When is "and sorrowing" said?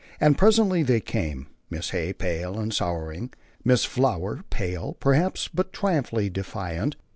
2.59-3.35